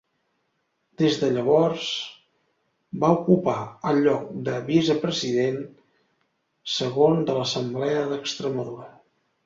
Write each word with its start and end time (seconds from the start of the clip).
Des 1.01 1.17
de 1.23 1.27
llavors 1.35 1.83
va 3.05 3.11
ocupar 3.19 3.55
el 3.93 4.01
lloc 4.07 4.25
de 4.49 4.57
vicepresident 4.73 5.63
segon 6.81 7.25
de 7.31 7.41
l'Assemblea 7.41 8.05
d'Extremadura. 8.15 8.95